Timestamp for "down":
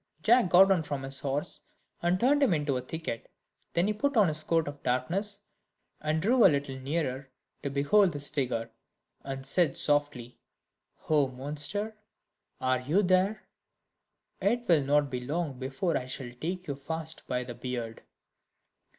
0.69-0.81